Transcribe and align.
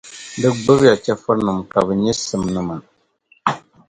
Di 0.39 0.49
gbibi 0.55 0.85
ya 0.89 0.95
chεfurinim’ 1.03 1.59
ka 1.71 1.79
bɛ 1.85 1.93
nyɛ 2.01 2.11
simnima. 2.23 2.75